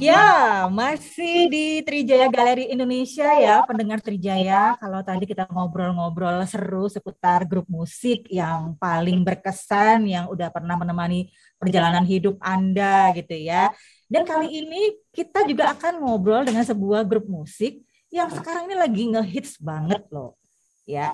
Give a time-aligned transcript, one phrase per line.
[0.00, 4.72] Ya, masih di Trijaya Galeri Indonesia ya, pendengar Trijaya.
[4.80, 11.28] Kalau tadi kita ngobrol-ngobrol seru seputar grup musik yang paling berkesan, yang udah pernah menemani
[11.60, 13.76] perjalanan hidup Anda gitu ya.
[14.08, 19.04] Dan kali ini kita juga akan ngobrol dengan sebuah grup musik yang sekarang ini lagi
[19.04, 20.40] ngehits banget loh.
[20.88, 21.12] Ya,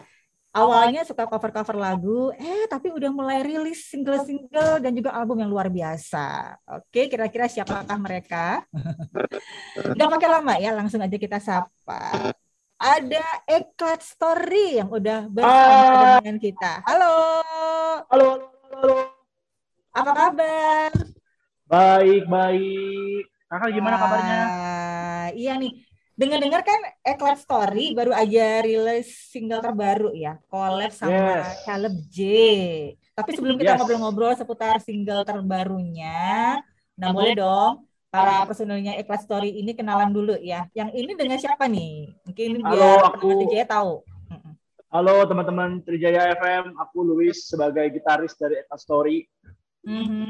[0.56, 5.68] awalnya suka cover-cover lagu, eh tapi udah mulai rilis single-single dan juga album yang luar
[5.68, 6.56] biasa.
[6.80, 8.64] Oke, kira-kira siapakah mereka?
[9.76, 12.32] Gak pakai lama ya, langsung aja kita sapa.
[12.80, 16.80] Ada Eklat Story yang udah bersama dengan kita.
[16.88, 17.14] Halo.
[18.08, 18.28] Halo,
[18.72, 18.96] halo.
[19.92, 20.90] Apa kabar?
[21.68, 23.24] Baik, baik.
[23.46, 24.42] Kakak gimana kabarnya?
[25.32, 25.85] Iya nih,
[26.16, 31.60] Dengar-dengar kan Eklat Story baru aja rilis single terbaru ya, collab sama yes.
[31.68, 32.20] Caleb J.
[33.12, 34.40] Tapi sebelum kita ngobrol-ngobrol yes.
[34.40, 36.56] seputar single terbarunya,
[36.96, 40.64] nah boleh dong para personilnya Eklat Story ini kenalan dulu ya.
[40.72, 42.08] Yang ini dengan siapa nih?
[42.24, 43.92] Mungkin Halo, biar aku Trijaya tahu.
[44.88, 49.28] Halo teman-teman Trijaya FM, aku Luis sebagai gitaris dari Eklat Story.
[49.84, 50.26] Mm -hmm.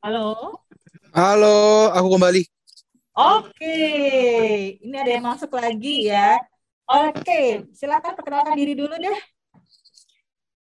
[0.00, 0.56] Halo.
[1.16, 2.55] Halo, aku kembali.
[3.16, 3.80] Oke,
[4.76, 6.36] ini ada yang masuk lagi ya.
[6.84, 9.16] Oke, silakan perkenalkan diri dulu deh.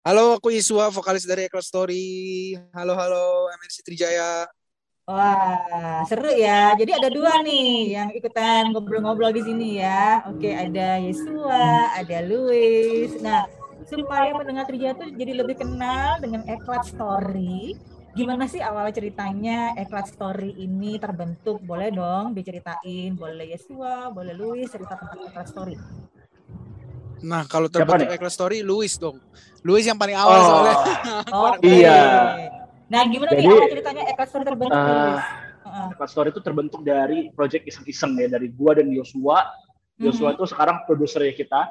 [0.06, 2.54] Halo, aku Iswa, vokalis dari Eklas Story.
[2.78, 4.45] Halo, halo, MNC Trijaya.
[5.10, 6.78] Wah, seru ya.
[6.78, 10.22] Jadi ada dua nih yang ikutan ngobrol-ngobrol di sini ya.
[10.30, 13.17] Oke, ada Yesua, ada Luis.
[13.17, 13.50] Nah,
[13.90, 17.73] supaya pendengar Trijaya tuh jadi lebih kenal dengan Eklat Story,
[18.14, 21.59] gimana sih awal ceritanya Eklat Story ini terbentuk?
[21.66, 25.75] Boleh dong diceritain, boleh Yesua, boleh Luis cerita tentang Eklat Story.
[27.23, 29.17] Nah, kalau terbentuk Eklat Story, Luis dong.
[29.66, 30.45] Luis yang paling awal Oh.
[30.45, 30.75] soalnya.
[31.36, 32.00] Oh, Iya.
[32.92, 35.17] Nah, gimana nih Jadi, awal ceritanya Eklat Story terbentuk, uh?
[35.64, 35.88] Heeh.
[35.98, 39.48] Eklat Story itu terbentuk dari project iseng-iseng ya dari gua dan Yosua.
[39.98, 41.61] Yosua itu sekarang produsernya kita.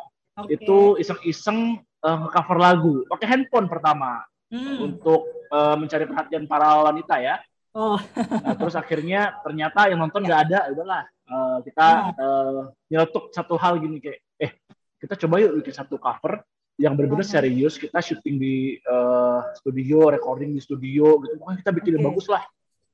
[0.41, 0.57] Oke.
[0.57, 4.85] Itu iseng-iseng uh, cover lagu pakai handphone pertama Hmm.
[4.85, 7.41] untuk uh, mencari perhatian para wanita ya.
[7.73, 11.87] Oh, Nah, terus akhirnya ternyata yang nonton nggak ada, udahlah uh, kita
[12.21, 12.61] uh,
[12.93, 14.53] nyeletuk satu hal gini kayak, eh
[15.01, 16.45] kita coba yuk bikin satu cover
[16.77, 17.33] yang benar-benar Mhm.
[17.33, 21.41] serius, kita syuting di uh, studio, recording di studio, gitu.
[21.41, 22.09] Pokoknya kita bikin yang Oke.
[22.13, 22.45] bagus lah.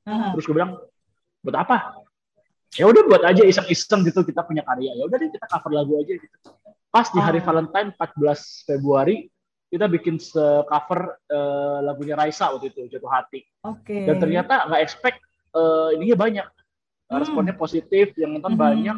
[0.07, 0.31] Heeh.
[0.39, 0.73] Terus gue bilang,
[1.43, 1.77] buat apa?
[2.77, 4.95] Ya udah buat aja iseng-iseng gitu kita punya karya.
[4.95, 6.37] Ya udah deh kita cover lagu aja gitu.
[6.89, 7.45] Pas di hari Oh.
[7.51, 9.27] Valentine 14 Februari
[9.69, 14.09] kita bikin se- cover uh, lagunya Raisa waktu itu Jatuh Hati Oke.
[14.09, 15.19] dan ternyata nggak expect
[15.53, 16.47] uh, ininya banyak
[17.09, 17.25] Hmm.
[17.25, 18.61] responnya positif yang nonton Mhm.
[18.61, 18.97] banyak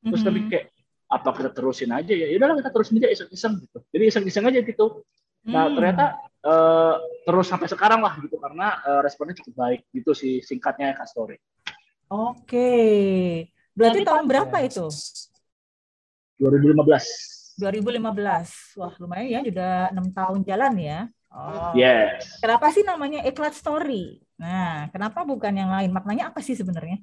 [0.00, 0.28] terus Mhm.
[0.32, 0.66] tapi kayak
[1.12, 5.04] apa kita terusin aja ya udahlah kita terusin aja iseng-iseng gitu jadi iseng-iseng aja gitu
[5.44, 5.76] nah Hmm.
[5.76, 6.04] ternyata
[6.40, 11.04] uh, terus sampai sekarang lah gitu karena uh, responnya cukup baik gitu sih singkatnya Kak
[11.08, 11.36] Story
[12.08, 13.46] Oke.
[13.70, 14.88] Berarti tahun berapa itu?
[16.40, 18.80] 2015 2015.
[18.80, 21.00] Wah, lumayan ya, udah enam tahun jalan ya.
[21.30, 21.70] Oh.
[21.78, 24.18] yes Kenapa sih namanya Eklat Story?
[24.34, 25.92] Nah, kenapa bukan yang lain?
[25.94, 26.98] Maknanya apa sih sebenarnya?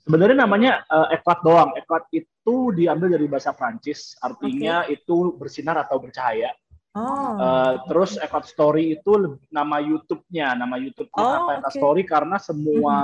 [0.00, 6.00] sebenarnya namanya uh, eklat doang eklat itu diambil dari bahasa Prancis artinya itu bersinar atau
[6.00, 6.50] bercahaya
[6.90, 7.38] Oh.
[7.38, 11.78] Uh, terus Eklat Story itu nama YouTube-nya, nama YouTube-nya Oh, apa Eklat oke.
[11.78, 12.96] Story karena semua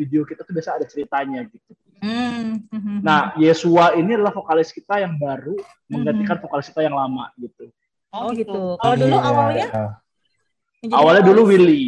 [0.00, 1.76] video kita tuh biasa ada ceritanya gitu.
[2.04, 3.00] Hmm.
[3.00, 5.56] Nah, Yesua ini adalah vokalis kita yang baru
[5.88, 7.72] menggantikan vokalis kita yang lama gitu.
[8.12, 8.76] oh gitu.
[8.76, 9.24] Kalau dulu Iya.
[9.24, 9.66] awalnya
[10.84, 11.58] menjadi Awalnya dulu vokalis?
[11.64, 11.84] Willy.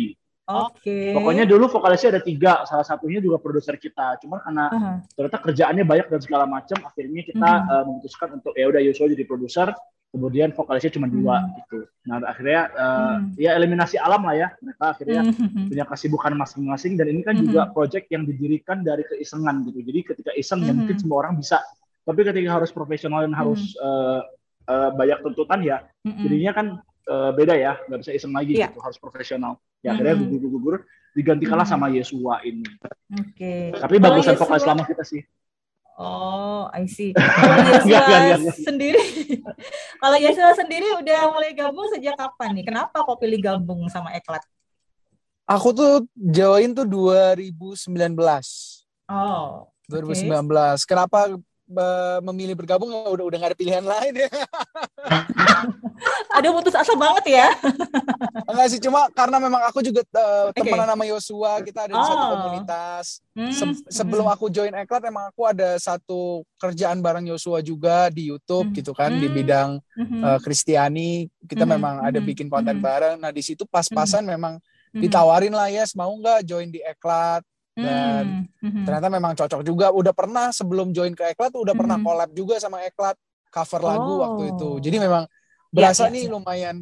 [0.47, 1.11] Oke.
[1.11, 4.15] Pokoknya dulu vokalisnya ada tiga, salah satunya juga produser kita.
[4.23, 4.93] Cuma karena Aha.
[5.13, 7.67] ternyata kerjaannya banyak dan segala macam, akhirnya kita Mhm.
[7.69, 9.75] uh, memutuskan untuk ya udah Yesua jadi produser,
[10.17, 11.53] kemudian vokalisnya cuma dua Hmm.
[11.61, 11.79] gitu.
[12.09, 13.37] Nah, akhirnya uh, Hmm.
[13.37, 14.49] ya eliminasi alam lah ya.
[14.65, 15.69] Mereka akhirnya Mhm.
[15.69, 17.45] punya kesibukan masing-masing dan ini kan Mhm.
[17.45, 19.85] juga project yang didirikan dari keisengan gitu.
[19.85, 20.77] Jadi ketika iseng ya Mhm.
[20.81, 21.61] mungkin semua orang bisa,
[22.03, 24.21] tapi ketika harus profesional dan harus eh,
[24.67, 26.25] eh, banyak tuntutan ya, Mhm.
[26.25, 26.67] jadinya kan
[27.07, 28.67] eh, beda ya, nggak bisa iseng lagi Iya.
[28.67, 29.63] gitu, harus profesional.
[29.79, 30.83] Ya akhirnya gugur-gugur
[31.15, 31.71] digantikanlah Mhm.
[31.71, 32.67] sama Yesua ini.
[33.15, 33.71] Oke.
[33.79, 35.23] Tapi Kalau bagusan Yesua- vokalis lama kita sih.
[35.97, 37.17] Oh, I see.
[37.17, 38.57] Kalau Yesua Enggak, enggak, enggak, enggak.
[38.61, 39.05] sendiri,
[40.05, 42.65] kalau Yesua sendiri udah mulai gabung sejak kapan nih?
[42.69, 44.45] Kenapa kok pilih gabung sama Eklat?
[45.49, 48.13] Aku tuh join tuh 2019.
[49.09, 50.85] Oh, 2019.
[50.85, 51.33] Kenapa
[51.65, 54.29] eh, memilih bergabung Ya udah udah gak ada pilihan lain ya.
[56.37, 57.49] ada putus asa banget ya?
[58.51, 60.61] Enggak sih cuma karena memang aku juga eh, Oke.
[60.61, 62.31] temenan sama Yosua, kita ada di satu Oh.
[62.37, 63.25] komunitas.
[63.33, 66.21] Hmm, Se- sebelum hmm, aku join Eklat emang aku ada satu
[66.57, 68.77] kerjaan bareng Yosua juga di YouTube Hmm.
[68.77, 69.35] gitu kan di Hmm.
[69.35, 71.11] bidang hmm, eh, Kristiani
[71.43, 72.85] kita Mhm, memang ada mhm, bikin konten mhm.
[72.85, 73.17] bareng.
[73.17, 74.61] Nah di situ pas-pasan memang
[74.93, 77.45] ditawarin lah yes mau nggak join di Eklat
[77.75, 78.85] dan Mhm.
[78.85, 82.05] ternyata memang cocok juga udah pernah sebelum join ke Eklat udah pernah Mhm.
[82.05, 83.13] collab juga sama Eklat
[83.47, 84.21] cover lagu Oh.
[84.25, 85.29] waktu itu jadi memang
[85.73, 86.31] berasa ya, nih ya.
[86.33, 86.77] lumayan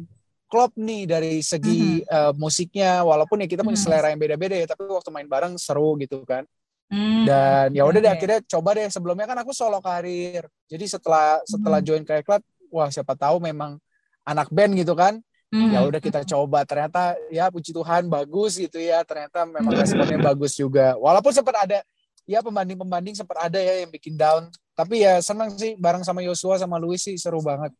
[0.45, 3.01] klop nih dari segi eh, musiknya.
[3.01, 3.85] Walaupun ya kita punya Mhm.
[3.85, 6.45] selera yang beda-beda ya tapi waktu main bareng seru gitu kan.
[6.85, 7.25] Hmm.
[7.25, 8.17] dan ya udah deh Oke.
[8.21, 8.85] akhirnya coba deh.
[8.93, 10.45] Sebelumnya kan aku solo karir.
[10.69, 13.81] Jadi setelah setelah join ke Eklat wah siapa tahu memang
[14.21, 15.17] anak band gitu kan.
[15.49, 15.73] Hmm.
[15.73, 16.61] ya udah kita coba.
[16.61, 19.01] Ternyata ya puji Tuhan bagus gitu ya.
[19.01, 20.93] Ternyata memang responnya bagus juga.
[21.01, 21.81] Walaupun sempat ada
[22.29, 24.53] ya pembanding pembanding sempat ada ya yang bikin down.
[24.77, 27.73] Tapi ya senang sih bareng sama Yosua sama Luis sih seru banget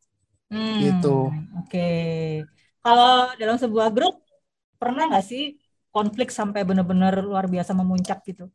[0.51, 1.15] Hmm, Gitu.
[1.59, 1.79] Oke.
[2.83, 4.15] Kalau dalam sebuah grup
[4.81, 5.43] pernah nggak sih
[5.95, 8.45] konflik sampai benar-benar luar biasa memuncak gitu?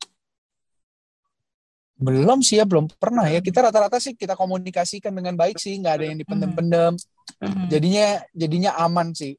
[2.01, 5.93] belum sih ya belum pernah ya kita rata-rata sih kita komunikasikan dengan baik sih nggak
[6.01, 6.93] ada yang dipendem-pendem
[7.41, 7.65] Hmm.
[7.69, 9.33] jadinya jadinya aman sih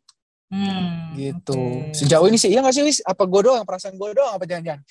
[0.52, 1.93] Hmm, gitu oke.
[1.96, 4.82] sejauh ini sih iya nggak sih Wis apa gue doang perasaan gue doang apa jangan-jangan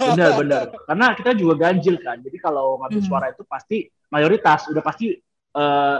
[0.00, 0.64] Benar, benar.
[0.88, 2.16] Karena kita juga ganjil kan.
[2.24, 3.08] Jadi kalau ngambil Mhm.
[3.08, 5.12] suara itu pasti mayoritas, udah pasti
[5.56, 5.98] eh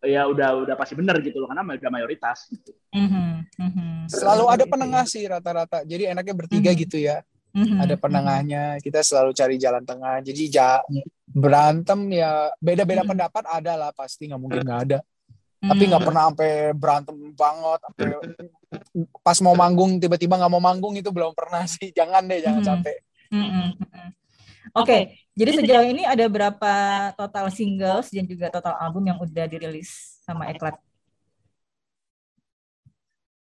[0.00, 2.72] ya udah udah pasti benar gitu loh karena udah mayoritas gitu.
[2.90, 3.88] Mhm, mhm.
[4.08, 6.78] selalu ada penengah sih rata-rata jadi enaknya bertiga Mhm.
[6.80, 7.20] gitu ya
[7.50, 10.84] Mhm, ada penengahnya kita selalu cari jalan tengah jadi ja-
[11.26, 13.10] berantem ya beda-beda Hmm.
[13.14, 14.98] pendapat ada lah pasti nggak mungkin nggak ada
[15.60, 16.08] tapi nggak Hmm.
[16.10, 18.06] pernah sampai berantem banget sampai
[19.20, 22.70] pas mau manggung tiba-tiba nggak mau manggung itu belum pernah sih jangan deh jangan Hmm.
[22.72, 22.94] sampai
[23.30, 24.08] Mhm, mhm.
[24.74, 26.72] Oke, jadi sejauh ini ada berapa
[27.16, 30.76] total singles dan juga total album yang udah dirilis sama Eklat?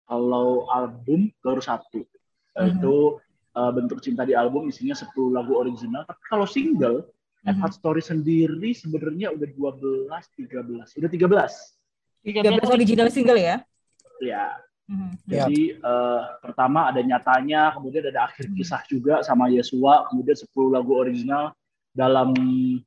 [0.08, 2.08] Kalau album baru satu.
[2.56, 2.80] Mhm.
[2.80, 3.20] Itu
[3.54, 6.08] eh, bentuk cinta di album isinya 10 lagu original.
[6.10, 7.06] Tapi kalau single,
[7.44, 7.60] Mhm.
[7.60, 10.90] Heart Story sendiri sebenarnya udah 12, 13.
[10.98, 11.52] Udah 13.
[12.24, 13.62] 13 original single ya?
[14.24, 14.58] Ya,
[14.90, 15.12] Mhm.
[15.28, 15.46] Ya.
[15.46, 18.56] Jadi eh, pertama ada nyatanya, kemudian ada akhir Hmm.
[18.56, 21.52] kisah juga sama Yesua, kemudian 10 lagu original
[21.94, 22.34] dalam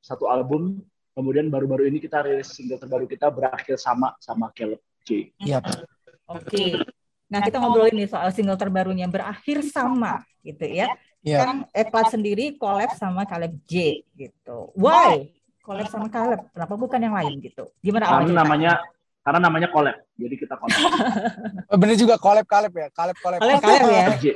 [0.03, 0.82] satu album.
[1.17, 5.32] Kemudian baru-baru ini kita rilis single terbaru kita berakhir sama sama Caleb J.
[5.41, 5.64] Iya.
[6.29, 6.76] Oke.
[7.26, 10.93] Nah, kita ngobrolin nih soal single terbarunya berakhir sama gitu ya.
[11.25, 11.38] Iya.
[11.41, 14.76] Kan Eklat sendiri collab sama Caleb J gitu.
[14.76, 15.32] Why?
[15.64, 16.47] Collab sama Caleb.
[16.53, 17.67] Kenapa bukan yang lain gitu?
[17.81, 18.44] Gimana awal Karena ceritanya?
[18.44, 18.73] namanya
[19.26, 19.97] karena namanya collab.
[20.14, 20.79] Jadi kita collab.
[21.82, 24.06] Bener juga collab collab ya collab collab Collab collab ya.
[24.20, 24.26] J.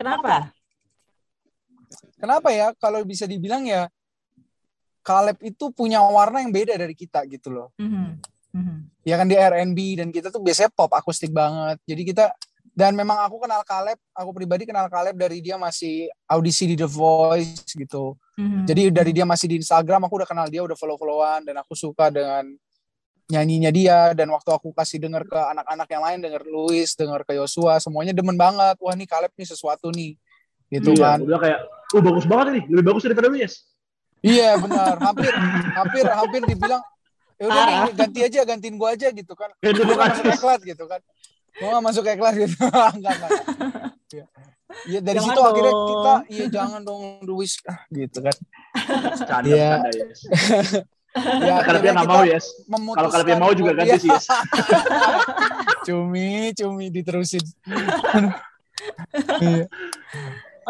[0.00, 0.50] Kenapa?
[2.20, 3.88] Kenapa ya kalau bisa dibilang ya
[5.00, 8.20] Caleb itu punya warna yang beda dari kita gitu loh Mhm.
[8.52, 8.76] Mhm.
[9.02, 11.78] ya kan di R&B dan kita tuh biasanya pop akustik banget.
[11.86, 12.34] Jadi kita
[12.70, 16.86] dan memang aku kenal Caleb, aku pribadi kenal Caleb dari dia masih audisi di The
[16.86, 18.14] Voice gitu.
[18.38, 18.64] Mhm.
[18.66, 22.10] Jadi dari dia masih di Instagram aku udah kenal dia, udah follow-followan dan aku suka
[22.10, 22.46] dengan
[23.30, 27.32] nyanyinya dia dan waktu aku kasih denger ke anak-anak yang lain denger Louis, denger ke
[27.38, 28.74] Yosua, semuanya demen banget.
[28.82, 30.18] Wah, nih Caleb nih sesuatu nih.
[30.70, 31.18] Gitu Iya, kan.
[31.26, 31.58] udah kayak,
[31.92, 33.52] oh bagus banget nih, lebih bagus daripada Luis.
[34.22, 34.94] Iya, benar.
[35.02, 35.32] Hampir
[35.74, 36.82] hampir hampir dibilang
[37.40, 40.12] ya udah nih ganti aja gantiin gua aja gitu kan nggak kan.
[40.12, 41.00] masuk eklat gitu kan
[41.56, 42.60] gue gak masuk eklat gitu
[43.00, 43.30] enggak enggak
[44.12, 44.24] Iya.
[44.84, 45.88] Iya dari Jangan situ akhirnya dong.
[45.88, 48.36] kita iya jangan dong Luis ah, gitu kan
[49.24, 49.70] Canda, Iya.
[49.72, 50.20] canda, yes.
[51.48, 52.44] ya Kalau dia nggak mau, yes.
[52.68, 54.28] Kalau kalau dia mau juga ganti sih, yes.
[55.88, 57.40] cumi cumi diterusin
[59.40, 59.64] Iya.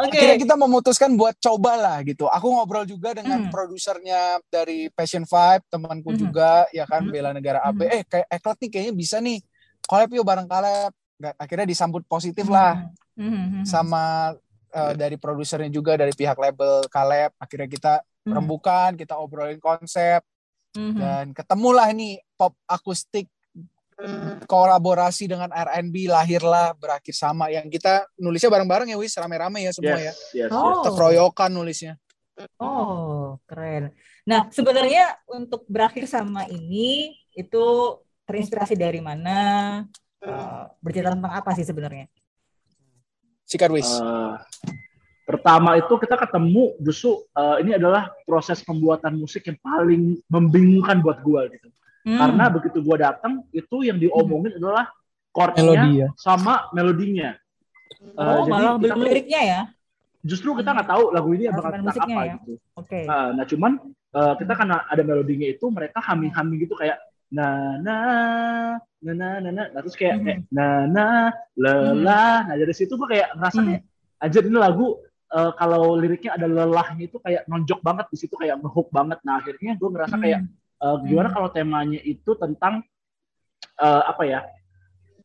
[0.01, 0.17] Oke.
[0.17, 3.53] akhirnya kita memutuskan buat coba lah gitu aku ngobrol juga dengan Hmm.
[3.53, 6.19] produsernya dari Passion Vibe temanku Mhm.
[6.19, 7.13] juga ya kan Mhm.
[7.13, 7.93] bela negara AB Mhm.
[7.93, 9.39] eh kayak eklat nih kayaknya bisa nih
[9.85, 10.49] collab yuk bareng
[11.21, 13.69] Nggak, akhirnya disambut positif lah Mhm.
[13.69, 14.33] sama
[14.71, 18.33] eh, dari produsernya juga dari pihak label Caleb akhirnya kita Mhm.
[18.33, 20.23] rembukan kita obrolin konsep
[20.79, 20.95] Mhm.
[20.95, 23.27] dan ketemulah nih pop akustik
[24.45, 29.99] kolaborasi dengan R&B lahirlah berakhir sama yang kita nulisnya bareng-bareng ya wis rame-rame ya semua
[29.99, 30.71] ya Yes, yes, Oh.
[30.73, 30.79] yes.
[30.89, 31.95] terkeroyokan nulisnya
[32.57, 33.93] Oh, keren.
[34.25, 37.65] Nah, sebenarnya untuk berakhir sama ini itu
[38.25, 39.37] terinspirasi dari mana?
[40.25, 42.09] Eh, bercerita tentang apa sih sebenarnya?
[43.45, 44.35] sikat wis Eh,
[45.27, 51.21] pertama itu kita ketemu justru eh, ini adalah proses pembuatan musik yang paling membingungkan buat
[51.21, 51.69] gua gitu.
[52.01, 52.17] Hmm.
[52.17, 54.89] Karena begitu gua datang itu yang diomongin adalah
[55.31, 56.09] chordnya Melodi ya.
[56.17, 57.31] sama melodinya.
[58.01, 59.61] Eh, oh, jadi malah kita liriknya ya?
[60.21, 62.35] justru kita nggak tahu lagu ini bakal tentang apa ya.
[62.41, 62.53] gitu.
[62.77, 63.01] Oke.
[63.09, 63.73] Nah, nah, cuman
[64.11, 66.99] eh, kita karena ada melodinya itu mereka humming-humming gitu kayak
[67.31, 67.95] na na
[69.01, 70.25] na na na na nah, terus kayak, Mhm.
[70.27, 71.05] kayak na na
[71.55, 73.83] lelah nah dari situ gua kayak ngerasa kayak
[74.19, 74.99] anjir ini lagu
[75.31, 79.39] eh, kalau liriknya ada lelahnya itu kayak nonjok banget di situ kayak ngehook banget nah
[79.39, 80.51] akhirnya gue ngerasa kayak Hmm.
[80.81, 81.35] Eh, gimana Mhm.
[81.37, 82.85] kalau temanya itu tentang
[83.81, 84.41] eh, apa ya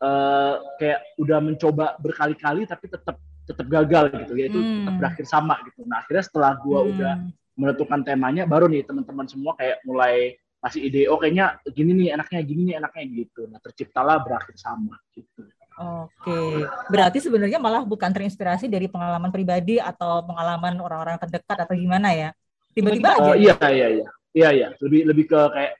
[0.02, 4.74] uh, kayak udah mencoba berkali-kali tapi tetap tetap gagal gitu ya itu hmm.
[4.82, 6.92] tetap berakhir sama gitu nah akhirnya setelah gue hmm.
[6.96, 7.14] udah
[7.56, 10.36] menentukan temanya baru nih teman-teman semua kayak mulai
[10.66, 14.98] kasih ide oh kayaknya gini nih enaknya gini nih enaknya gitu nah terciptalah berakhir sama
[15.14, 15.46] gitu
[15.76, 22.16] Oke, berarti sebenarnya malah bukan terinspirasi dari pengalaman pribadi atau pengalaman orang-orang terdekat atau gimana
[22.16, 22.32] ya?
[22.72, 23.32] Tiba-tiba aja.
[23.32, 24.68] Uh, iya, iya, iya, iya, iya.
[24.84, 25.74] Lebih lebih ke kayak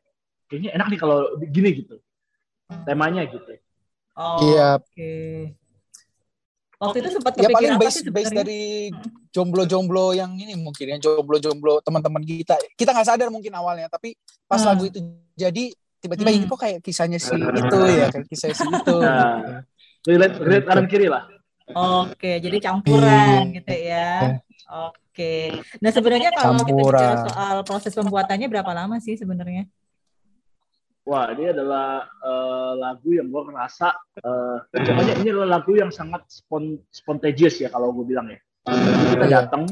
[0.48, 1.20] kayaknya enak nih kalau
[1.52, 1.96] gini gitu.
[2.88, 3.52] Temanya gitu.
[4.16, 4.80] Oh, iya.
[4.80, 4.90] Oke.
[4.96, 5.36] Okay.
[6.76, 8.92] Waktu itu sempat ya paling base, sih base dari
[9.32, 12.60] jomblo-jomblo yang ini mungkin yang jomblo-jomblo teman-teman kita.
[12.76, 14.68] Kita nggak sadar mungkin awalnya, tapi pas hmm.
[14.68, 15.00] lagu itu
[15.40, 15.72] jadi
[16.04, 16.38] tiba-tiba hmm.
[16.44, 17.32] ini kok kayak kisahnya si
[17.64, 18.96] itu ya, kayak kisah si itu.
[19.00, 19.64] Nah
[20.06, 21.26] relate relate kanan kiri lah
[21.66, 24.38] Oke, jadi campuran gitu ya.
[24.66, 25.62] Oke.
[25.78, 26.70] Nah sebenarnya kalau campuran.
[26.70, 29.70] kita bicara soal proses pembuatannya berapa lama sih sebenarnya?
[31.06, 33.94] Wah, ini adalah uh, lagu yang gue ngerasa,
[34.26, 38.42] uh, ini adalah lagu yang sangat spon spontaneous ya kalau gue bilang ya.
[39.14, 39.46] kita iya.
[39.46, 39.70] datang,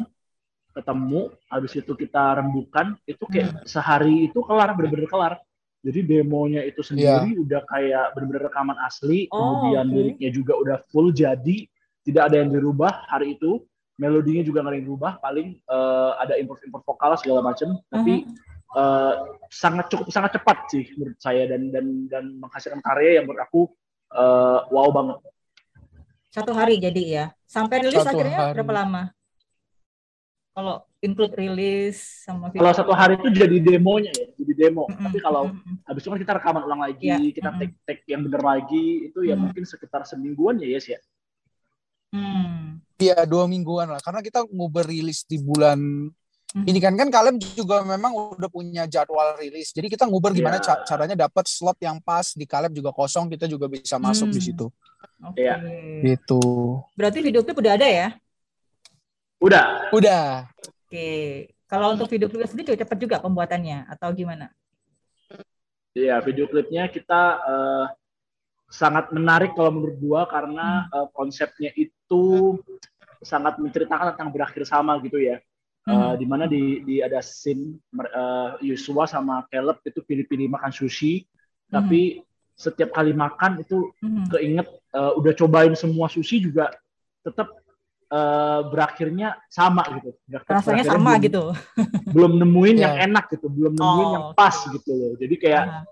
[0.77, 3.65] ketemu, habis itu kita rembukan, itu kayak hmm.
[3.65, 5.41] sehari itu kelar, bener-bener kelar.
[5.81, 7.41] Jadi demonya itu sendiri yeah.
[7.41, 9.95] udah kayak benar-benar rekaman asli, oh, kemudian okay.
[9.97, 11.65] liriknya juga udah full jadi,
[12.05, 13.57] tidak ada yang dirubah hari itu.
[13.93, 17.93] Melodinya juga nggak ada yang dirubah, paling uh, ada import-import vokal segala macam, uh-huh.
[17.93, 18.25] tapi
[18.73, 23.41] uh, sangat cukup sangat cepat sih menurut saya dan dan dan menghasilkan karya yang menurut
[23.45, 23.61] aku
[24.17, 25.17] uh, wow banget.
[26.33, 27.25] Satu hari jadi ya.
[27.45, 28.53] Sampai rilis Satu akhirnya hari.
[28.57, 29.03] berapa lama?
[30.53, 32.61] Kalau include rilis sama video.
[32.65, 34.85] Kalau satu hari itu jadi demonya ya, jadi demo.
[34.85, 35.05] Mm -hmm.
[35.09, 35.75] Tapi kalau mm -hmm.
[35.85, 37.19] habis itu kan kita rekaman ulang lagi, yeah.
[37.21, 37.61] kita mm -hmm.
[37.61, 39.41] take take yang bener lagi, itu ya mm -hmm.
[39.49, 40.99] mungkin sekitar semingguan ya yes ya.
[42.13, 42.62] Hmm.
[43.03, 46.63] Iya dua mingguan lah, karena kita mau berilis di bulan hmm.
[46.63, 49.75] ini kan kan kalian juga memang udah punya jadwal rilis.
[49.75, 50.87] Jadi kita nguber gimana yeah.
[50.87, 54.35] caranya dapat slot yang pas di Kaleb juga kosong, kita juga bisa masuk hmm.
[54.37, 54.65] di situ.
[55.19, 55.43] Oke.
[55.43, 55.51] Okay.
[55.51, 56.15] Yeah.
[56.15, 56.41] Itu.
[56.95, 58.07] Berarti video klip udah ada ya?
[59.43, 59.91] Udah.
[59.91, 60.47] Udah.
[60.87, 61.51] Oke.
[61.67, 64.47] Kalau untuk video klip sendiri cepat juga pembuatannya atau gimana?
[65.91, 67.85] Iya, video klipnya kita uh,
[68.71, 70.95] sangat menarik kalau menurut gua karena hmm.
[70.95, 72.57] uh, konsepnya itu
[73.23, 75.39] sangat menceritakan tentang berakhir sama gitu ya.
[75.83, 76.15] Uh, hmm.
[76.15, 81.71] di mana di, di ada scene uh, Yusua sama Caleb itu pilih-pilih makan sushi, hmm.
[81.75, 82.23] tapi
[82.55, 84.31] setiap kali makan itu hmm.
[84.31, 86.71] keinget uh, udah cobain semua sushi juga
[87.19, 87.51] tetap
[88.15, 90.15] uh, berakhirnya sama gitu.
[90.47, 91.43] Rasanya sama belum, gitu.
[92.15, 92.83] Belum nemuin yeah.
[92.87, 94.79] yang enak gitu, belum nemuin oh, yang pas okay.
[94.79, 95.11] gitu loh.
[95.19, 95.83] Jadi kayak uh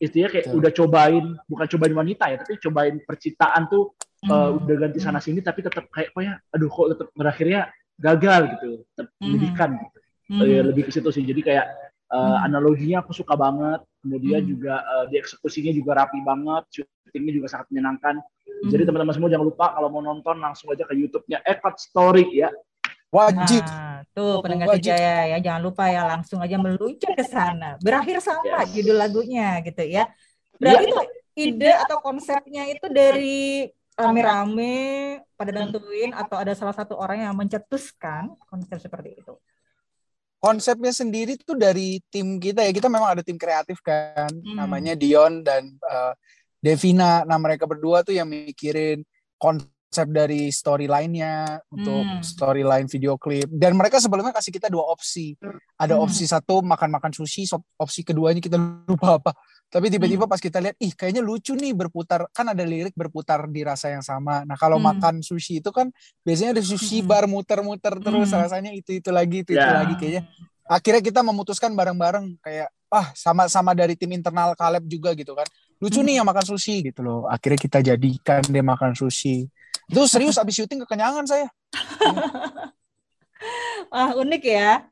[0.00, 3.92] istilahnya kayak udah cobain, bukan cobain wanita ya, tapi cobain percintaan tuh.
[4.28, 7.60] Uh, udah ganti sana sini, tapi tetap kayak apa ya, aduh kok tetap berakhirnya
[7.96, 9.98] gagal gitu, tetap pendidikan gitu.
[10.30, 10.40] Mm.
[10.40, 11.24] Uh, lebih ke situ sih.
[11.24, 11.66] Jadi kayak
[12.12, 17.66] uh, analoginya aku suka banget, kemudian juga uh, dieksekusinya juga rapi banget, syutingnya juga sangat
[17.72, 18.20] menyenangkan.
[18.60, 22.52] Jadi teman-teman semua jangan lupa kalau mau nonton langsung aja ke YouTube-nya Ekat Story ya.
[23.08, 23.64] Wajib.
[23.64, 27.80] Nah, tuh pendengar Jaya ya, jangan lupa ya langsung aja meluncur ke sana.
[27.80, 28.70] Berakhir sama yes.
[28.76, 30.06] judul lagunya gitu ya.
[30.60, 30.92] Berarti ya.
[30.92, 31.04] tuh
[31.40, 33.66] ide atau konsepnya itu dari
[33.98, 34.74] rame-rame
[35.34, 39.34] pada nentuin atau ada salah satu orang yang mencetuskan konsep seperti itu?
[40.40, 42.72] Konsepnya sendiri tuh dari tim kita ya.
[42.72, 44.56] Kita memang ada tim kreatif kan, hmm.
[44.56, 46.16] namanya Dion dan uh,
[46.60, 47.28] Devina.
[47.28, 49.04] Nah mereka berdua tuh yang mikirin
[49.36, 52.24] konsep dari storyline-nya untuk hmm.
[52.24, 53.52] storyline video klip.
[53.52, 55.36] Dan mereka sebelumnya kasih kita dua opsi.
[55.76, 56.04] Ada hmm.
[56.08, 57.44] opsi satu makan-makan sushi,
[57.76, 58.56] opsi keduanya kita
[58.88, 59.36] lupa apa.
[59.70, 60.32] Tapi tiba-tiba hmm.
[60.34, 62.26] pas kita lihat, ih kayaknya lucu nih berputar.
[62.34, 64.42] Kan ada lirik berputar di rasa yang sama.
[64.42, 64.86] Nah kalau hmm.
[64.90, 65.94] makan sushi itu kan
[66.26, 67.06] biasanya ada sushi hmm.
[67.06, 68.40] bar muter-muter terus hmm.
[68.42, 69.62] rasanya itu itu lagi itu yeah.
[69.62, 70.22] itu lagi kayaknya.
[70.66, 75.46] Akhirnya kita memutuskan bareng-bareng kayak ah sama-sama dari tim internal Kaleb juga gitu kan
[75.78, 79.46] lucu nih yang makan sushi gitu loh akhirnya kita jadikan dia makan sushi
[79.86, 81.48] itu serius abis syuting kekenyangan saya
[83.94, 84.90] wah unik ya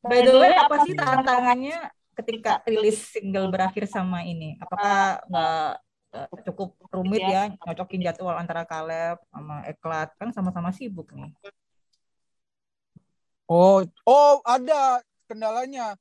[0.00, 1.76] by the way apa sih tantangannya
[2.16, 5.70] ketika rilis single berakhir sama ini apakah nggak
[6.16, 11.30] eh, cukup rumit ya nyocokin jadwal antara Kaleb sama Eklat kan sama-sama sibuk nih
[13.52, 15.94] oh oh ada kendalanya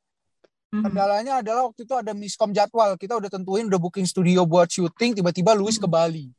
[0.76, 0.92] Mm-hmm.
[0.92, 3.00] Kendalanya adalah waktu itu ada miskom jadwal.
[3.00, 6.36] Kita udah tentuin udah booking studio buat syuting, tiba-tiba Luis ke Bali.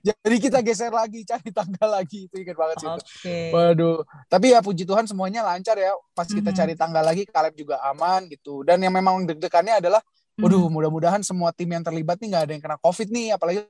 [0.00, 0.16] Mm.
[0.24, 2.26] Jadi kita geser lagi, cari tanggal lagi.
[2.26, 2.88] Itu ingat banget sih.
[2.88, 3.44] Okay.
[3.52, 4.00] Waduh.
[4.26, 5.92] Tapi ya puji Tuhan semuanya lancar ya.
[6.16, 6.58] Pas kita mm-hmm.
[6.58, 8.64] cari tanggal lagi, Kaleb juga aman gitu.
[8.64, 10.42] Dan yang memang deg-degannya adalah, mm-hmm.
[10.42, 13.28] waduh mudah-mudahan semua tim yang terlibat nih nggak ada yang kena COVID nih.
[13.36, 13.60] Apalagi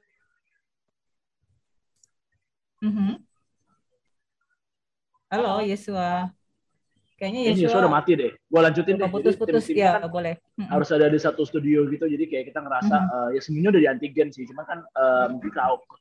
[2.81, 3.13] Mm-hmm.
[5.29, 6.33] Halo, Yesua.
[7.21, 8.33] Kayaknya Yesua Yesua udah mati deh.
[8.33, 9.09] Gue lanjutin deh.
[9.13, 10.35] Putus-putus tim-tim ya kan boleh.
[10.73, 12.09] Harus ada di satu studio gitu.
[12.09, 13.11] Jadi kayak kita ngerasa Mhm.
[13.13, 14.49] eh, ya semuanya udah di antigen sih.
[14.49, 15.61] Cuma kan eh, mungkin ke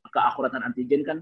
[0.10, 1.18] keakuratan antigen kan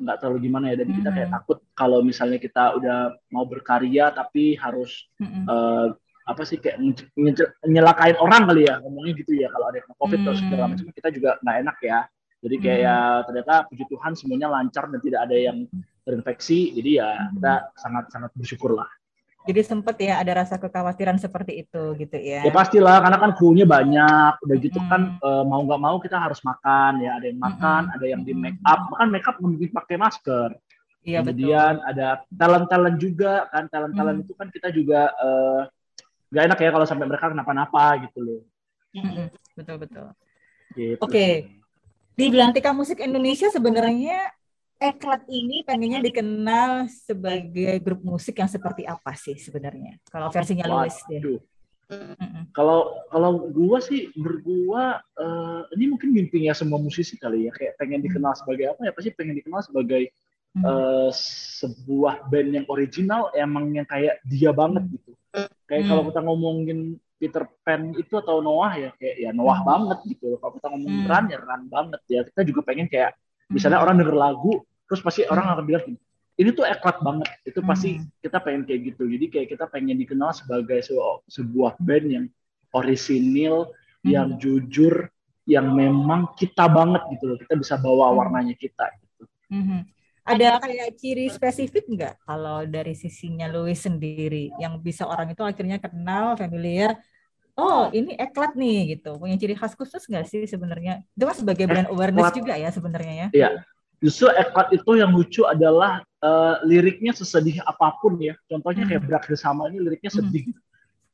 [0.00, 0.80] nggak terlalu gimana ya.
[0.80, 5.44] Dan kita kayak takut kalau misalnya kita udah mau berkarya tapi harus Mm-mm.
[5.44, 5.86] eh,
[6.22, 6.78] apa sih kayak
[7.66, 10.46] nyelakain orang kali ya ngomongnya gitu ya kalau ada yang covid terus Hmm.
[10.48, 11.98] segala macam kita juga nggak enak ya
[12.38, 12.86] jadi kayak Hmm.
[12.86, 15.66] ya ternyata puji Tuhan semuanya lancar dan tidak ada yang
[16.06, 18.86] terinfeksi jadi ya kita sangat sangat bersyukur lah
[19.42, 22.46] Jadi sempet ya ada rasa kekhawatiran seperti itu gitu ya.
[22.46, 24.86] ya pastilah karena kan krunya banyak udah gitu Hmm.
[24.86, 27.94] kan eh, mau nggak mau kita harus makan ya ada yang makan Hmm.
[27.98, 28.42] ada yang di Hmm.
[28.42, 30.48] make up bahkan make up mungkin pakai masker
[31.02, 31.50] Iya betul.
[31.50, 34.24] kemudian ada talent talent juga kan talent talent Hmm.
[34.24, 35.60] itu kan kita juga eh,
[36.30, 38.40] nggak enak ya kalau sampai mereka kenapa-napa gitu loh
[38.92, 39.26] Mm-mm.
[39.56, 40.06] Betul betul.
[40.72, 41.00] Gitu.
[41.00, 41.48] Oke.
[42.12, 44.28] Di Belantika Musik Indonesia sebenarnya
[44.82, 50.02] Eklat ini pengennya dikenal sebagai grup musik yang seperti apa sih sebenarnya?
[50.10, 51.38] Kalau versinya Louis deh.
[52.50, 54.82] Kalau kalau gua sih menurut gua
[55.14, 59.14] eh, ini mungkin mimpinya semua musisi kali ya kayak pengen dikenal sebagai apa ya pasti
[59.14, 60.10] pengen dikenal sebagai
[60.52, 60.68] Hmm.
[60.68, 61.10] eh,
[61.62, 65.16] sebuah band yang original emang yang kayak dia banget gitu.
[65.64, 65.90] Kayak Hmm.
[65.94, 66.78] kalau kita ngomongin
[67.16, 69.68] Peter Pan itu atau Noah ya kayak ya Noah Hmm.
[69.72, 70.36] banget gitu.
[70.36, 71.08] Kalau kita ngomongin Hmm.
[71.08, 72.20] Ran ya Ran banget ya.
[72.28, 73.16] Kita juga pengen kayak
[73.48, 74.60] misalnya orang denger lagu
[74.92, 75.98] terus pasti orang akan bilang gini,
[76.36, 77.32] ini tuh eklat banget.
[77.48, 78.04] Itu pasti Hmm.
[78.20, 79.08] kita pengen kayak gitu.
[79.08, 81.00] Jadi kayak kita pengen dikenal sebagai se-
[81.32, 82.24] sebuah band yang
[82.76, 83.72] orisinil,
[84.04, 84.38] yang Hmm.
[84.38, 85.08] jujur,
[85.48, 87.36] yang memang kita banget gitu loh.
[87.40, 88.16] Kita bisa bawa Hmm.
[88.20, 88.84] warnanya kita.
[89.00, 89.24] Gitu.
[89.48, 89.80] Mhm.
[90.22, 95.82] Ada kayak ciri spesifik nggak kalau dari sisinya Louis sendiri yang bisa orang itu akhirnya
[95.82, 96.94] kenal, familiar,
[97.58, 99.18] oh ini eklat nih gitu.
[99.18, 101.02] Punya ciri khas khusus nggak sih sebenarnya?
[101.18, 102.38] Itu kan sebagai brand awareness Eklat.
[102.38, 103.28] juga ya sebenarnya ya.
[103.34, 103.48] Iya.
[104.02, 108.34] Justru eklat itu yang lucu adalah eh, liriknya sesedih apa pun ya.
[108.46, 109.08] Contohnya kayak Hmm.
[109.10, 110.18] berakhir sama ini liriknya Hmm.
[110.22, 110.44] sedih.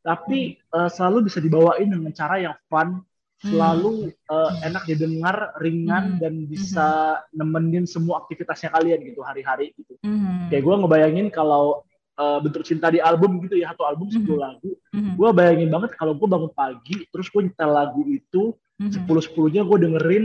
[0.00, 3.00] Tapi eh, selalu bisa dibawain dengan cara yang fun,
[3.38, 6.21] selalu eh, enak didengar, ringan Hmm.
[6.21, 6.87] dan bisa
[7.30, 9.97] nemenin semua aktivitasnya kalian gitu hari-hari gitu.
[10.04, 10.52] Mhm.
[10.52, 11.84] Kayak gue ngebayangin kalau
[12.19, 14.43] eh, bentuk cinta di album gitu ya satu album 10 Mhm.
[14.43, 14.71] lagu.
[15.15, 18.52] Gue bayangin banget kalau gue bangun pagi terus gue nyetel lagu itu
[18.91, 20.25] sepuluh sepuluhnya gue dengerin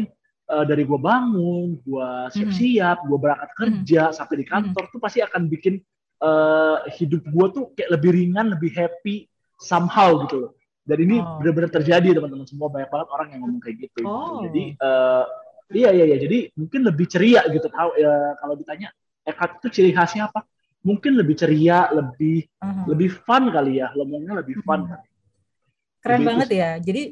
[0.54, 5.50] eh, dari gue bangun, gue siap-siap, gue berangkat kerja sampai di kantor tuh pasti akan
[5.50, 5.82] bikin
[6.22, 9.26] eh, hidup gue tuh kayak lebih ringan, lebih happy
[9.58, 10.52] somehow gitu loh.
[10.84, 14.02] Dan ini Oh, benar-benar terjadi teman-teman semua banyak banget orang yang ngomong kayak gitu.
[14.04, 14.44] Oh.
[14.46, 15.26] Jadi eh,
[15.74, 19.92] iya iya iya jadi mungkin lebih ceria gitu tahu ya kalau ditanya Ekat itu ciri
[19.96, 20.44] khasnya apa?
[20.84, 22.84] Mungkin lebih ceria, lebih Aha.
[22.92, 24.84] lebih fun kali ya, ngomongnya lebih fun.
[24.84, 24.90] Mhm.
[24.92, 25.08] kali.
[26.04, 26.70] Keren Begitu banget ya.
[26.84, 27.04] Jadi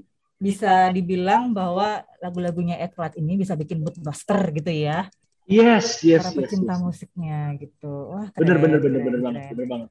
[0.41, 5.05] bisa dibilang bahwa lagu-lagunya Eklat ini bisa bikin mood buster gitu ya.
[5.45, 6.37] Yes, yes, para yes.
[6.41, 6.81] pecinta yes.
[6.81, 7.93] musiknya gitu.
[8.09, 9.89] Wah, Bener keren, bener bener keren, bener banget, bener banget.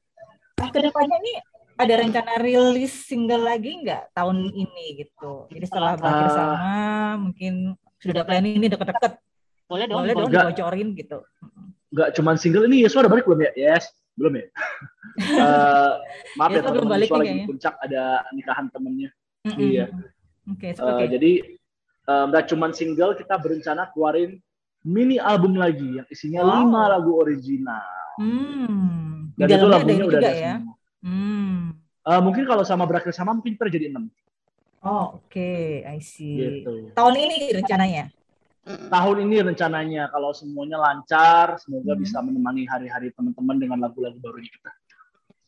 [0.59, 1.35] Nah, ke depannya nih
[1.79, 5.47] ada rencana rilis single lagi nggak tahun ini gitu?
[5.47, 6.35] Jadi setelah berakhir Ah.
[6.35, 6.75] sama,
[7.31, 7.53] mungkin
[8.03, 9.13] sudah planning ini deket-deket.
[9.71, 10.43] Boleh dong, boleh dong Enggak.
[10.51, 11.17] dibocorin gitu.
[11.95, 13.51] Nggak cuman single ini Yesua udah balik belum ya?
[13.55, 13.87] Yes,
[14.19, 14.45] belum ya.
[15.21, 15.93] Eh,
[16.39, 19.11] maaf ya belum teman-teman lagi di puncak ada nikahan temennya.
[19.43, 19.59] Mm-mm.
[19.59, 19.85] Iya.
[20.49, 21.07] Oke, Eh, okay.
[21.07, 21.31] Jadi
[22.01, 24.41] eh, nggak cuman single, kita berencana keluarin
[24.81, 26.65] mini album lagi yang isinya Wow.
[26.65, 27.85] lima lagu original.
[28.17, 29.29] Hmm.
[29.37, 30.53] Dan itu lagunya udah ada ya.
[30.57, 30.75] semua.
[31.01, 31.77] Hmm.
[32.01, 34.09] Eh, mungkin kalau sama berakhir sama mungkin kita jadi enam.
[34.81, 35.53] Oh, oke,
[35.85, 36.65] I see.
[36.65, 36.89] Gitu.
[36.97, 38.09] Tahun ini rencananya.
[38.65, 42.01] Tahun ini rencananya kalau semuanya lancar, semoga Hmm.
[42.01, 44.71] bisa menemani hari-hari teman-teman dengan lagu-lagu barunya kita.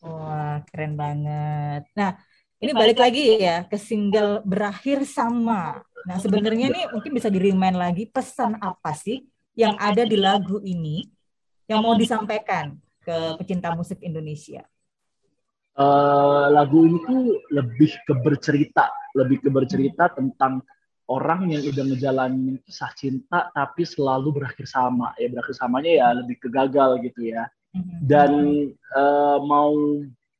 [0.05, 1.89] Wah, keren banget.
[1.93, 2.17] Nah,
[2.63, 5.83] ini balik lagi ya ke single berakhir sama.
[6.07, 11.03] Nah, sebenarnya nih mungkin bisa di-remind lagi pesan apa sih yang ada di lagu ini
[11.67, 14.63] yang mau disampaikan ke pecinta musik Indonesia.
[15.75, 20.63] Eh, lagu ini tuh lebih ke bercerita, lebih ke bercerita tentang
[21.11, 25.11] orang yang udah ngejalanin kisah cinta tapi selalu berakhir sama.
[25.19, 27.43] Ya berakhir samanya ya lebih ke gagal gitu ya.
[27.75, 27.95] Mhm.
[28.07, 28.31] Dan
[28.71, 29.75] eh, mau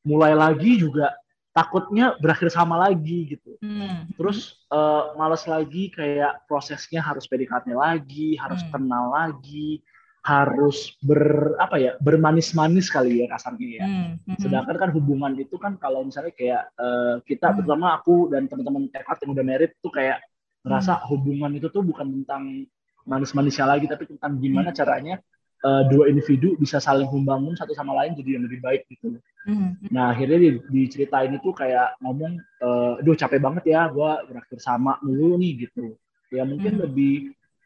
[0.08, 1.12] mulai lagi juga
[1.54, 3.56] takutnya berakhir sama lagi gitu.
[3.62, 4.10] Hmm.
[4.18, 8.72] Terus eh, males lagi kayak prosesnya harus PDKT lagi, harus Hmm.
[8.74, 9.86] kenal lagi,
[10.24, 13.86] harus ber apa ya bermanis-manis kali ya kasarnya ya.
[13.86, 14.10] Hmm.
[14.26, 14.40] Mhm.
[14.42, 17.56] Sedangkan kan hubungan itu kan kalau misalnya kayak eh, kita Hmm.
[17.62, 20.74] terutama aku dan teman-teman tekad yang udah merit tuh kayak Hmm.
[20.74, 22.66] ngerasa hubungan itu tuh bukan tentang
[23.04, 24.80] manis-manisnya lagi tapi tentang gimana Hmm.
[24.80, 25.16] caranya
[25.64, 29.16] eh, dua individu bisa saling membangun satu sama lain jadi yang lebih baik gitu.
[29.44, 29.92] Mhm.
[29.92, 35.00] Nah akhirnya di, diceritain itu kayak ngomong, eh, aduh capek banget ya gue berakhir sama
[35.04, 35.96] mulu nih gitu.
[36.32, 36.84] Ya mungkin Hmm.
[36.90, 37.16] lebih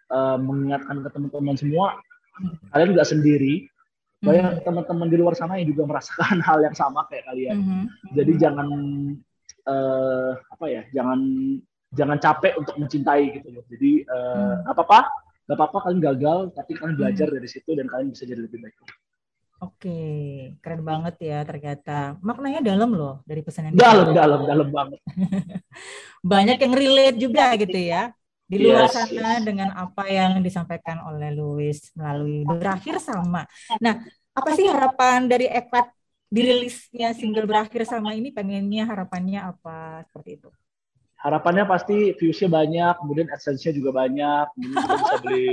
[0.08, 2.00] eh, mengingatkan ke teman-teman semua,
[2.40, 2.54] Hmm.
[2.72, 3.66] kalian nggak sendiri,
[4.24, 7.58] banyak teman-teman di luar sana yang juga merasakan hal yang sama kayak kalian.
[7.60, 7.84] Mhm.
[8.16, 8.68] Jadi jangan
[9.68, 11.20] eh, apa ya, jangan
[11.92, 13.64] jangan capek untuk mencintai gitu loh.
[13.68, 14.64] Jadi eh, Hmm.
[14.64, 15.00] nggak apa-apa,
[15.48, 17.00] nggak apa-apa kalian gagal, tapi kalian Hmm.
[17.00, 18.76] belajar dari situ dan kalian bisa jadi lebih baik.
[19.64, 19.90] Oke,
[20.62, 21.92] keren banget ya ternyata.
[22.28, 25.00] Maknanya dalam loh dari pesan yang Dalam, dalam, dalam banget.
[26.32, 28.12] Banyak yang relate juga gitu ya.
[28.48, 29.44] Di luar Yes, sana yes.
[29.44, 33.44] dengan apa yang disampaikan oleh Louis melalui berakhir sama.
[33.84, 34.00] Nah,
[34.32, 35.92] apa sih harapan dari Eklat
[36.32, 40.50] dirilisnya single berakhir sama ini pengennya harapannya apa seperti itu?
[41.18, 45.50] Harapannya pasti viewsnya banyak, kemudian adsense-nya juga banyak, kemudian bisa beli,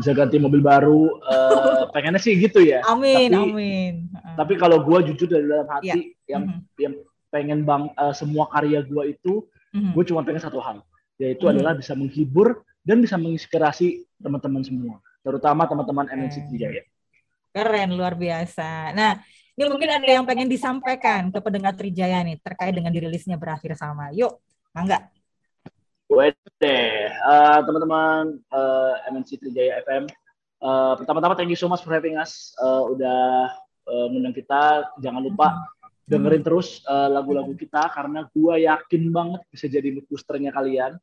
[0.00, 1.20] bisa ganti mobil baru.
[1.20, 2.80] Eh, pengennya sih gitu ya.
[2.88, 3.94] Amin, Tapi- amin.
[4.34, 6.94] Tapi kalau gue jujur dari dalam hati, yang Mhm, yang
[7.28, 9.44] pengen bang eh, semua karya gue itu,
[9.76, 9.92] mhm.
[9.92, 10.80] gue cuma pengen satu hal,
[11.20, 11.52] yaitu Hmm.
[11.52, 16.48] adalah bisa menghibur dan bisa menginspirasi teman-teman semua, terutama teman-teman MNC Hmm.
[16.48, 16.82] Trijaya.
[17.52, 18.92] Keren, luar biasa.
[18.92, 19.20] Nah,
[19.52, 24.08] ini mungkin ada yang pengen disampaikan ke pendengar Trijaya nih terkait dengan dirilisnya berakhir sama.
[24.12, 24.40] Yuk,
[24.76, 25.08] mangga.
[26.12, 26.76] Wede,
[27.08, 30.04] eh, teman-teman eh, MNC Trijaya FM.
[30.56, 32.52] eh, pertama-tama thank you so much for having us.
[32.60, 33.48] Eh, udah
[33.86, 34.92] ngundang kita.
[35.00, 35.56] Jangan lupa
[36.06, 41.00] dengerin terus eh, lagu-lagu kita karena gua yakin banget bisa jadi mood boosternya kalian.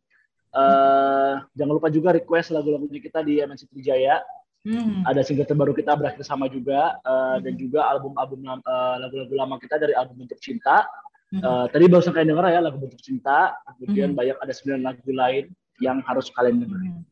[0.53, 4.21] Eh, jangan lupa juga request lagu-lagunya kita di MNC Trijaya.
[4.63, 5.03] Hmm.
[5.03, 9.75] Ada single terbaru kita berakhir sama juga eh, dan juga album-album eh, lagu-lagu lama kita
[9.75, 10.87] dari album Bentuk Cinta.
[11.33, 11.41] Mhm.
[11.41, 13.57] Eh, tadi barusan kalian denger ya lagu Bentuk Cinta.
[13.81, 14.17] Kemudian Mhm.
[14.21, 15.49] banyak ada 9 lagu lain
[15.81, 17.01] yang harus kalian dengerin.
[17.01, 17.03] Mhm.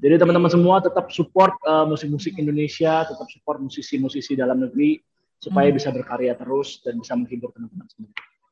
[0.00, 4.98] Jadi teman-teman semua tetap support eh, musik-musik Indonesia, tetap support musisi-musisi dalam negeri
[5.38, 5.76] supaya Hmm.
[5.78, 8.10] bisa berkarya terus dan bisa menghibur teman-teman semua.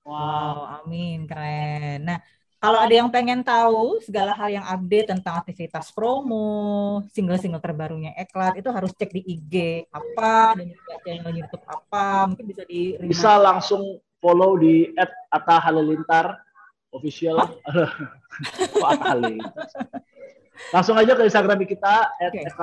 [0.09, 2.01] Wow, amin, keren.
[2.09, 2.17] Nah,
[2.57, 8.57] kalau ada yang pengen tahu segala hal yang update tentang aktivitas promo, single-single terbarunya Eklat,
[8.57, 12.33] itu harus cek di IG apa dan juga channel YouTube apa.
[12.33, 14.91] Mungkin bisa di Bisa langsung follow di
[16.95, 17.37] official.
[18.75, 19.67] Kok Atta Halilintar?
[20.75, 22.11] Langsung aja ke Instagram kita.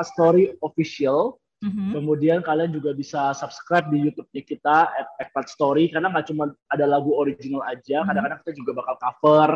[0.04, 1.40] @story_official.
[1.64, 1.96] Mhm.
[1.96, 4.78] Kemudian kalian juga bisa subscribe di YouTube-nya kita
[5.24, 8.12] @ekpat story karena nggak cuma ada lagu original aja, Hmm.
[8.12, 9.50] kadang-kadang kita juga bakal cover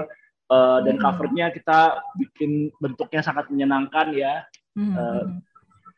[0.50, 1.04] uh, dan Hmm.
[1.04, 4.48] covernya kita bikin bentuknya sangat menyenangkan ya.
[4.74, 4.96] Mhm.
[4.96, 5.26] Eh,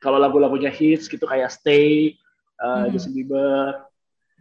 [0.02, 2.18] Kalau lagu-lagunya hits gitu kayak Stay,
[2.58, 2.98] uh, Hmm.
[2.98, 3.86] Justin Bieber,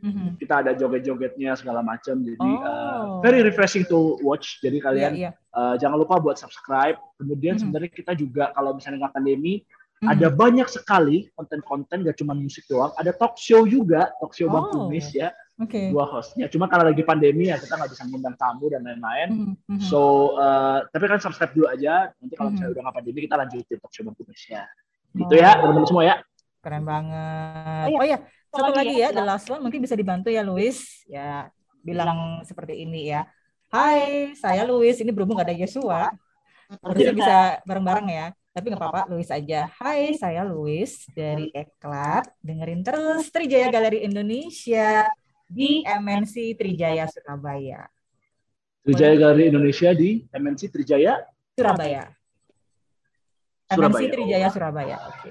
[0.00, 0.40] Mhm.
[0.40, 2.16] kita ada joget-jogetnya segala macam.
[2.18, 2.68] Jadi uh,
[3.00, 3.20] Oh.
[3.20, 4.60] very refreshing to watch.
[4.60, 5.30] Jadi kalian iya.
[5.52, 6.96] uh, jangan lupa buat subscribe.
[7.16, 7.68] Kemudian Hmm.
[7.68, 9.60] sebenarnya kita juga kalau misalnya nggak pandemi
[10.00, 10.08] Mhm.
[10.08, 14.64] ada banyak sekali konten-konten gak cuma musik doang ada talk show juga talk show bang
[14.64, 14.88] Oh.
[14.88, 15.28] Kumis ya
[15.60, 15.92] Oke.
[15.92, 19.76] dua hostnya cuma karena lagi pandemi ya kita nggak bisa ngundang tamu dan lain-lain Mhm.
[19.76, 19.80] Mhm.
[19.84, 20.00] so
[20.40, 22.56] uh, tapi kan subscribe dulu aja nanti kalau Mhm.
[22.56, 24.64] misalnya udah nggak pandemi kita lanjutin talk show bang Kumis ya
[25.12, 25.42] gitu Oh.
[25.44, 26.16] ya teman-teman semua ya
[26.60, 27.86] Keren banget.
[27.88, 28.16] Oh, Oh iya.
[28.16, 28.18] ya,
[28.50, 30.76] satu lagi lagi ya, ya, the last one mungkin bisa dibantu ya Louis.
[31.06, 31.54] Ya,
[31.86, 33.30] bilang seperti ini ya.
[33.70, 34.98] Hai, saya Louis.
[34.98, 36.10] Ini berhubung gak ada Yesua.
[36.82, 38.26] Harusnya bisa bareng-bareng ya.
[38.50, 39.70] Tapi nggak apa-apa, Louis aja.
[39.78, 42.26] Hai, saya Louis dari Eklat.
[42.42, 45.06] Dengerin terus Trijaya Galeri Indonesia
[45.46, 47.86] di MNC Trijaya Surabaya.
[48.82, 51.22] Trijaya Galeri Indonesia di MNC Trijaya
[51.54, 52.10] Surabaya.
[53.70, 53.78] Surabaya.
[53.78, 54.96] MNC Trijaya Surabaya.
[55.14, 55.30] Oke.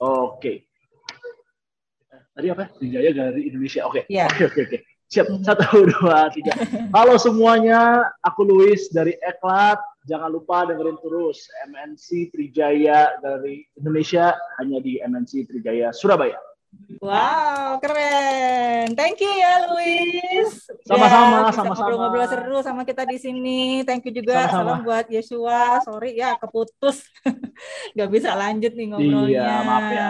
[0.00, 0.73] oke
[2.34, 4.26] tadi apa Trijaya Galeri Indonesia oke Iya.
[4.26, 4.78] Oke oke oke.
[5.04, 5.26] Siap.
[5.30, 5.44] Mhm.
[5.46, 6.52] Satu dua tiga.
[6.90, 9.78] Halo semuanya, aku Luis dari Eklat.
[10.04, 16.34] Jangan lupa dengerin terus MNC Trijaya dari Indonesia hanya di MNC Trijaya Surabaya.
[16.98, 18.98] Wow, keren.
[18.98, 20.66] Thank you ya, Luis.
[20.82, 21.70] Sama-sama, bisa sama-sama.
[21.86, 23.86] Ngobrol-ngobrol seru sama kita di sini.
[23.86, 24.50] Thank you juga.
[24.50, 24.58] Sama-sama.
[24.58, 25.78] Salam buat Yeshua.
[25.86, 27.06] Sorry ya, keputus.
[27.96, 29.30] Gak bisa lanjut nih ngobrolnya.
[29.30, 30.08] Iya, maaf ya.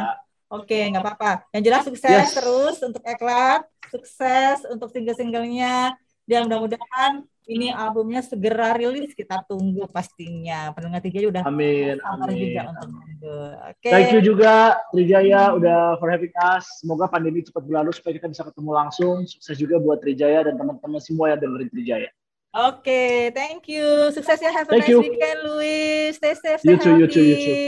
[0.55, 1.33] Oke, nggak apa-apa.
[1.51, 2.35] Yang jelas sukses Yes.
[2.39, 9.13] terus untuk Eklat, sukses untuk single-singlenya, dan mudah-mudahan ini albumnya segera rilis.
[9.13, 10.73] Kita tunggu pastinya.
[10.73, 12.73] Pendengar tiga udah Amin, sabar juga amin.
[12.73, 13.53] untuk.
[13.69, 13.91] Oke.
[13.93, 16.65] Thank you juga Trijaya udah for having us.
[16.81, 19.29] Semoga pandemi cepat berlalu supaya kita bisa ketemu langsung.
[19.29, 22.11] Sukses juga buat Trijaya dan teman-teman semua yang dengerin Trijaya.
[22.55, 24.15] Oke, thank you.
[24.15, 25.03] Sukses ya, have a Thank nice you.
[25.03, 26.15] weekend, Luis.
[26.23, 27.11] Stay safe, stay You too, you healthy.
[27.11, 27.59] too, you too.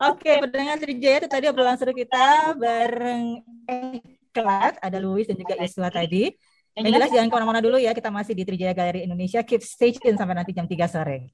[0.00, 5.92] Oke, pendengar Trijaya itu tadi obrolan seru kita bareng Eklat, ada Luis dan juga Iswa
[5.92, 6.32] tadi.
[6.72, 9.44] Yang jelas jangan ke mana-mana dulu ya, kita masih di Trijaya Galeri Indonesia.
[9.44, 11.32] Keep stay tune sampai nanti jam 3 sore.